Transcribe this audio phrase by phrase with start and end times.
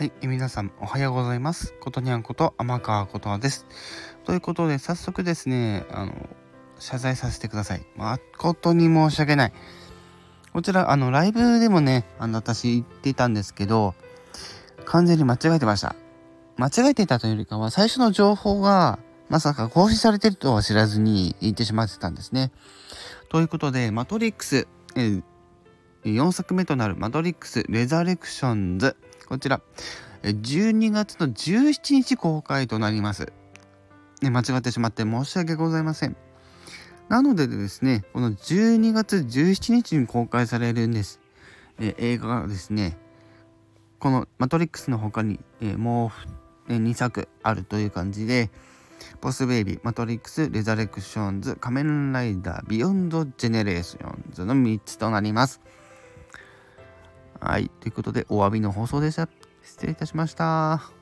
[0.00, 1.74] はい、え皆さんおはようございます。
[1.78, 3.66] ことにゃんこと天川ことはです。
[4.24, 6.14] ということで早速ですね、あの
[6.78, 7.84] 謝罪させてください。
[7.96, 9.52] 誠に申し訳ない。
[10.54, 13.94] こちらあのライブでもね、あの私言っていたんですけど、
[14.86, 15.94] 完全に間違えてました。
[16.56, 22.52] 間違えていたというよりかは最初の情報がまさか更新されてるとは知らずに言ってしまってたんですね。
[23.28, 25.20] ということで、マトリックス、え
[26.04, 28.96] 4作目となるマトリックス・レザレクションズ
[29.30, 29.60] こちら、
[30.24, 33.32] 12月の17日公開となります。
[34.22, 36.16] ね、間違ってしまって申し訳ございません。
[37.08, 41.20] なのでですね、この12月17日に公開されるんです。
[41.78, 42.98] え映画がですね、
[44.00, 46.10] このマトリックスの他に、えも
[46.68, 48.50] う、2作あるという感じで、
[49.20, 55.60] ボスベイビー、マトリックス、レザレクションズ、仮面ライダー、ビヨンド・ジェネレーションズの3つとなります。
[57.40, 57.70] はい。
[57.80, 59.28] ということで、お詫びの放送でした。
[59.62, 60.99] 失礼いたしました。